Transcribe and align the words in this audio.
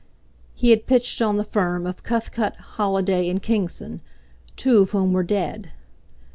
He 0.55 0.71
had 0.71 0.87
pitched 0.87 1.21
on 1.21 1.37
the 1.37 1.43
firm 1.43 1.85
of 1.85 2.01
Cuthcott, 2.01 2.55
Holliday 2.55 3.29
and 3.29 3.39
Kingson, 3.39 4.01
two 4.55 4.79
of 4.81 4.89
whom 4.89 5.13
were 5.13 5.21
dead. 5.21 5.73